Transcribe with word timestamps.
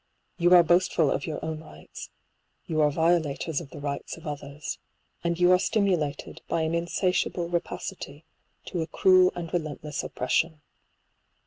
You 0.39 0.51
are 0.55 0.63
boastful 0.63 1.11
of 1.11 1.27
your 1.27 1.37
own 1.45 1.59
rights— 1.61 2.09
you 2.65 2.81
are 2.81 2.89
violators 2.89 3.61
of 3.61 3.69
the 3.69 3.79
rights 3.79 4.17
of 4.17 4.25
others; 4.25 4.79
and 5.23 5.39
you 5.39 5.51
are 5.51 5.59
stimulated, 5.59 6.41
by 6.47 6.61
an 6.63 6.73
insatiable 6.73 7.47
rapacity, 7.49 8.25
to 8.65 8.81
a 8.81 8.87
cruel 8.87 9.31
and 9.35 9.53
relentless 9.53 10.01
oppression. 10.03 10.61